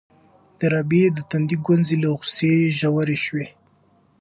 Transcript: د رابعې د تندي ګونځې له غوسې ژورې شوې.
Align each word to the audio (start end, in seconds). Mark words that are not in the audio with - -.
د 0.59 0.61
رابعې 0.73 1.07
د 1.13 1.19
تندي 1.29 1.57
ګونځې 1.65 1.95
له 2.03 2.09
غوسې 2.17 2.51
ژورې 2.79 3.17
شوې. 3.25 3.47